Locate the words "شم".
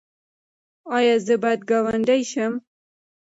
2.31-2.53